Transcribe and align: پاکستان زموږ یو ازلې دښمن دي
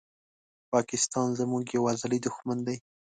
پاکستان 0.73 1.27
زموږ 1.39 1.63
یو 1.75 1.83
ازلې 1.93 2.17
دښمن 2.25 2.57
دي 2.67 2.77